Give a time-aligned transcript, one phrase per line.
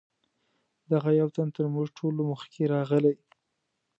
[0.91, 3.15] دغه یو تن تر موږ ټولو مخکې راغلی.